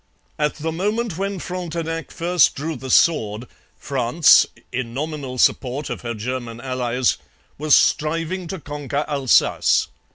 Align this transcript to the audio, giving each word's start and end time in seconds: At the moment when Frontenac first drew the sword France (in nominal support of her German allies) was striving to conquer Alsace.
At 0.39 0.55
the 0.55 0.71
moment 0.71 1.19
when 1.19 1.37
Frontenac 1.37 2.09
first 2.09 2.55
drew 2.55 2.75
the 2.75 2.89
sword 2.89 3.45
France 3.77 4.47
(in 4.71 4.95
nominal 4.95 5.37
support 5.37 5.91
of 5.91 6.01
her 6.01 6.15
German 6.15 6.59
allies) 6.59 7.17
was 7.59 7.75
striving 7.75 8.47
to 8.47 8.57
conquer 8.59 9.05
Alsace. 9.07 9.89